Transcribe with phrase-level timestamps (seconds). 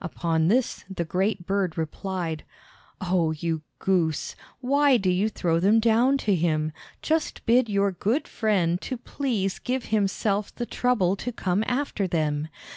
[0.00, 2.42] Upon this the great bird replied,
[3.00, 4.34] "Oh, you goose!
[4.58, 6.72] Why do you throw them down to him?
[7.02, 12.48] Just bid your good friend to please give himself the trouble to come after them.